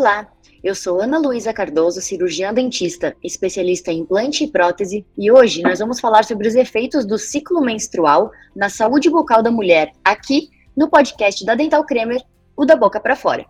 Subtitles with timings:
[0.00, 0.32] Olá,
[0.64, 5.78] eu sou Ana Luísa Cardoso, cirurgiã dentista, especialista em implante e prótese, e hoje nós
[5.78, 10.88] vamos falar sobre os efeitos do ciclo menstrual na saúde bucal da mulher, aqui no
[10.88, 12.22] podcast da Dental Cremer,
[12.56, 13.44] o da boca para fora.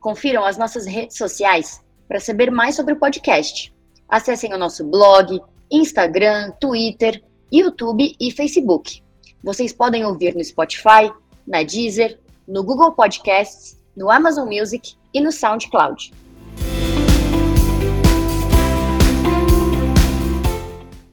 [0.00, 3.72] Confiram as nossas redes sociais para saber mais sobre o podcast.
[4.08, 5.40] Acessem o nosso blog,
[5.70, 7.22] Instagram, Twitter,
[7.52, 9.00] YouTube e Facebook.
[9.44, 11.08] Vocês podem ouvir no Spotify,
[11.46, 12.18] na Deezer,
[12.48, 16.12] no Google Podcasts, no Amazon Music e no SoundCloud.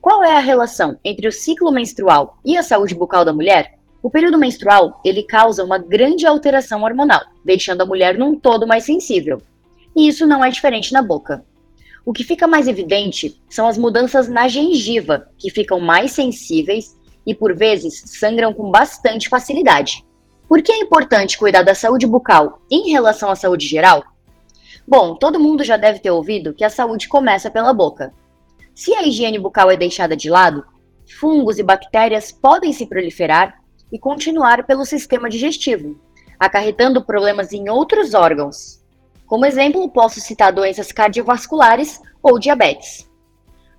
[0.01, 3.79] Qual é a relação entre o ciclo menstrual e a saúde bucal da mulher?
[4.03, 8.83] O período menstrual, ele causa uma grande alteração hormonal, deixando a mulher num todo mais
[8.83, 9.41] sensível.
[9.95, 11.43] E isso não é diferente na boca.
[12.05, 17.33] O que fica mais evidente são as mudanças na gengiva, que ficam mais sensíveis e
[17.33, 20.04] por vezes sangram com bastante facilidade.
[20.47, 24.03] Por que é importante cuidar da saúde bucal em relação à saúde geral?
[24.87, 28.13] Bom, todo mundo já deve ter ouvido que a saúde começa pela boca.
[28.75, 30.63] Se a higiene bucal é deixada de lado,
[31.19, 33.59] fungos e bactérias podem se proliferar
[33.91, 35.99] e continuar pelo sistema digestivo,
[36.39, 38.83] acarretando problemas em outros órgãos.
[39.25, 43.09] Como exemplo, posso citar doenças cardiovasculares ou diabetes.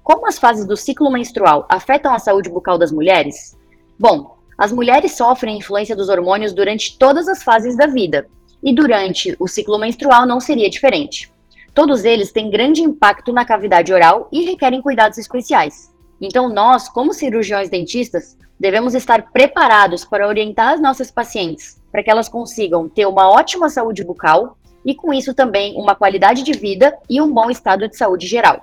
[0.03, 3.56] Como as fases do ciclo menstrual afetam a saúde bucal das mulheres?
[3.98, 8.27] Bom, as mulheres sofrem influência dos hormônios durante todas as fases da vida,
[8.62, 11.31] e durante o ciclo menstrual não seria diferente.
[11.75, 15.93] Todos eles têm grande impacto na cavidade oral e requerem cuidados especiais.
[16.21, 22.11] Então, nós, como cirurgiões dentistas, devemos estar preparados para orientar as nossas pacientes para que
[22.11, 26.97] elas consigam ter uma ótima saúde bucal e, com isso, também uma qualidade de vida
[27.09, 28.61] e um bom estado de saúde geral.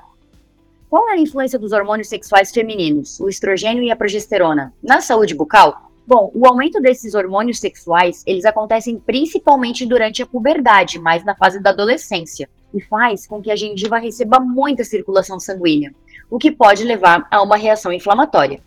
[0.94, 5.34] Qual é a influência dos hormônios sexuais femininos, o estrogênio e a progesterona, na saúde
[5.34, 5.90] bucal?
[6.06, 11.60] Bom, o aumento desses hormônios sexuais, eles acontecem principalmente durante a puberdade, mais na fase
[11.60, 15.96] da adolescência, e faz com que a gengiva receba muita circulação sanguínea,
[16.30, 18.62] o que pode levar a uma reação inflamatória.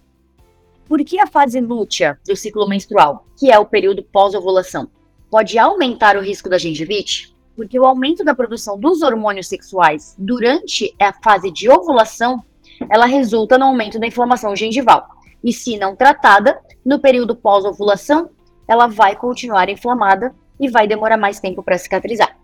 [0.88, 4.90] Por que a fase lútea do ciclo menstrual, que é o período pós-ovulação,
[5.30, 7.35] pode aumentar o risco da gengivite?
[7.56, 12.44] Porque o aumento da produção dos hormônios sexuais durante a fase de ovulação,
[12.90, 15.08] ela resulta no aumento da inflamação gengival.
[15.42, 18.30] E se não tratada, no período pós-ovulação,
[18.68, 22.36] ela vai continuar inflamada e vai demorar mais tempo para cicatrizar.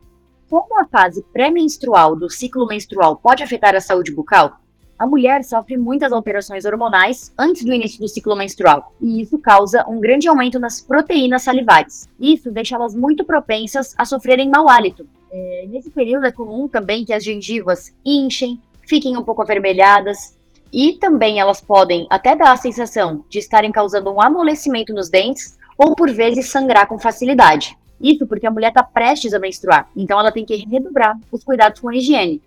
[0.48, 4.58] Como a fase pré-menstrual do ciclo menstrual pode afetar a saúde bucal,
[5.02, 9.84] a mulher sofre muitas alterações hormonais antes do início do ciclo menstrual, e isso causa
[9.88, 12.08] um grande aumento nas proteínas salivares.
[12.20, 15.04] Isso deixa elas muito propensas a sofrerem mau hálito.
[15.32, 20.38] É, nesse período é comum também que as gengivas inchem, fiquem um pouco avermelhadas,
[20.72, 25.58] e também elas podem até dar a sensação de estarem causando um amolecimento nos dentes
[25.76, 27.76] ou por vezes sangrar com facilidade.
[28.00, 31.80] Isso porque a mulher está prestes a menstruar, então ela tem que redobrar os cuidados
[31.80, 32.40] com a higiene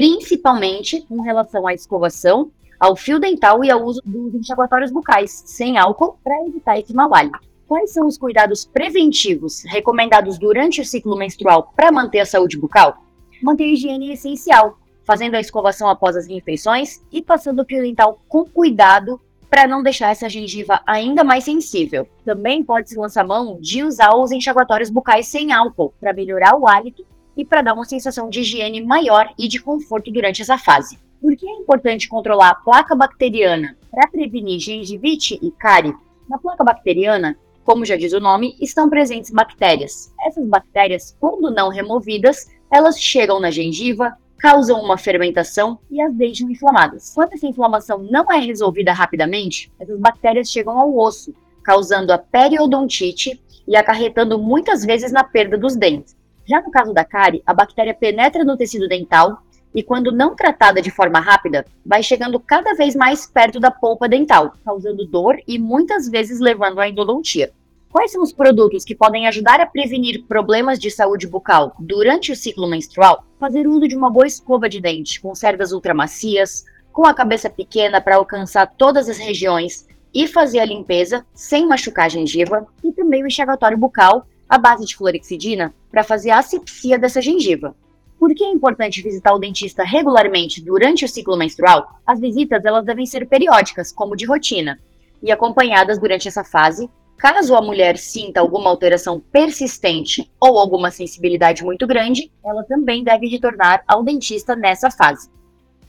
[0.00, 5.76] principalmente com relação à escovação, ao fio dental e ao uso dos enxaguatórios bucais sem
[5.76, 7.38] álcool para evitar esse mau hálito.
[7.68, 13.04] Quais são os cuidados preventivos recomendados durante o ciclo menstrual para manter a saúde bucal?
[13.42, 17.82] Manter a higiene é essencial, fazendo a escovação após as refeições e passando o fio
[17.82, 22.08] dental com cuidado para não deixar essa gengiva ainda mais sensível.
[22.24, 27.04] Também pode-se lançar mão de usar os enxaguatórios bucais sem álcool para melhorar o hálito
[27.36, 30.98] e para dar uma sensação de higiene maior e de conforto durante essa fase.
[31.20, 35.94] Por que é importante controlar a placa bacteriana para prevenir gengivite e cárie?
[36.28, 40.12] Na placa bacteriana, como já diz o nome, estão presentes bactérias.
[40.26, 46.50] Essas bactérias, quando não removidas, elas chegam na gengiva, causam uma fermentação e as deixam
[46.50, 47.12] inflamadas.
[47.14, 53.40] Quando essa inflamação não é resolvida rapidamente, essas bactérias chegam ao osso, causando a periodontite
[53.68, 56.16] e acarretando muitas vezes na perda dos dentes.
[56.50, 59.40] Já no caso da cárie, a bactéria penetra no tecido dental
[59.72, 64.08] e, quando não tratada de forma rápida, vai chegando cada vez mais perto da polpa
[64.08, 67.52] dental, causando dor e muitas vezes levando à endodontia.
[67.92, 72.36] Quais são os produtos que podem ajudar a prevenir problemas de saúde bucal durante o
[72.36, 73.24] ciclo menstrual?
[73.38, 78.00] Fazer uso de uma boa escova de dente com cerdas ultramacias, com a cabeça pequena
[78.00, 83.22] para alcançar todas as regiões e fazer a limpeza sem machucar a gengiva, e também
[83.22, 87.76] o enxaguatório bucal à base de fluorexidina para fazer a asepsia dessa gengiva.
[88.18, 92.00] Por que é importante visitar o dentista regularmente durante o ciclo menstrual?
[92.04, 94.78] As visitas elas devem ser periódicas, como de rotina,
[95.22, 96.90] e acompanhadas durante essa fase.
[97.16, 103.28] Caso a mulher sinta alguma alteração persistente ou alguma sensibilidade muito grande, ela também deve
[103.28, 105.30] retornar ao dentista nessa fase.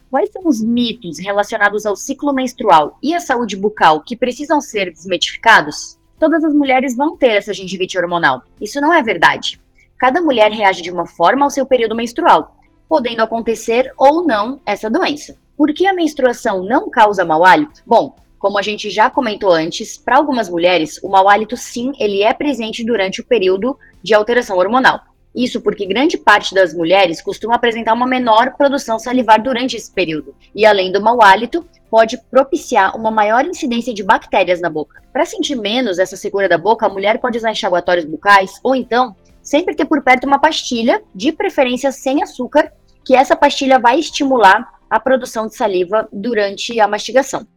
[0.10, 4.92] Quais são os mitos relacionados ao ciclo menstrual e à saúde bucal que precisam ser
[4.92, 5.98] desmitificados?
[6.22, 8.44] Todas as mulheres vão ter essa gengivite hormonal.
[8.62, 9.60] Isso não é verdade.
[9.98, 12.58] cada mulher reage de uma forma ao seu período menstrual,
[12.88, 15.36] podendo acontecer ou não essa doença.
[15.58, 17.82] Por que a menstruação não causa mau hálito?
[17.88, 22.22] Bom, como a gente já comentou antes, para algumas mulheres, o mau hálito sim, ele
[22.22, 25.02] é presente durante o período de alteração hormonal.
[25.34, 30.36] Isso porque grande parte das mulheres costuma apresentar uma menor produção salivar durante esse período.
[30.54, 35.02] E além do mau hálito, pode propiciar uma maior incidência de bactérias na boca.
[35.12, 39.16] Para sentir menos essa secura da boca, a mulher pode usar enxaguatórios bucais ou então
[39.42, 42.72] sempre ter por perto uma pastilha, de preferência sem açúcar,
[43.04, 47.48] que essa pastilha vai estimular a produção de saliva durante a mastigação.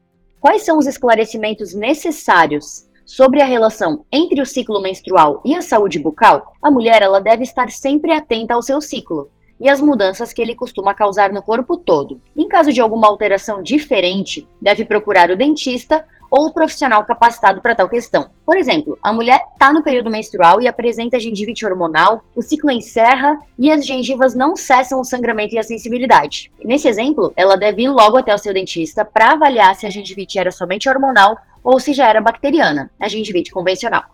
[0.40, 5.98] Quais são os esclarecimentos necessários sobre a relação entre o ciclo menstrual e a saúde
[5.98, 6.54] bucal?
[6.62, 9.30] A mulher ela deve estar sempre atenta ao seu ciclo
[9.60, 12.20] e as mudanças que ele costuma causar no corpo todo.
[12.36, 17.76] Em caso de alguma alteração diferente, deve procurar o dentista ou o profissional capacitado para
[17.76, 18.28] tal questão.
[18.44, 23.38] Por exemplo, a mulher está no período menstrual e apresenta gengivite hormonal, o ciclo encerra
[23.56, 26.50] e as gengivas não cessam o sangramento e a sensibilidade.
[26.64, 30.36] Nesse exemplo, ela deve ir logo até o seu dentista para avaliar se a gengivite
[30.36, 34.04] era somente hormonal ou se já era bacteriana, a gengivite convencional.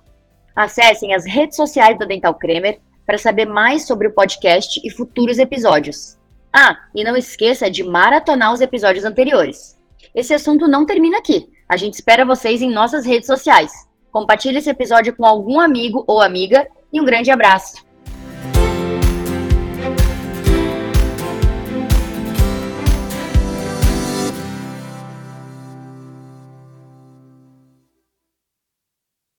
[0.55, 5.39] Acessem as redes sociais da Dental Cremer para saber mais sobre o podcast e futuros
[5.39, 6.17] episódios.
[6.53, 9.77] Ah, e não esqueça de maratonar os episódios anteriores.
[10.15, 11.49] Esse assunto não termina aqui.
[11.69, 13.73] A gente espera vocês em nossas redes sociais.
[14.13, 17.90] Compartilhe esse episódio com algum amigo ou amiga e um grande abraço.